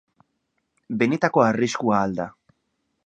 [1.03, 2.27] Benetako arriskua ahal da?